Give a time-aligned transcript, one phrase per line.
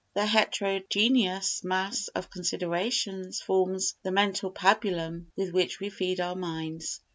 [0.15, 7.01] This heterogeneous mass of considerations forms the mental pabulum with which we feed our minds.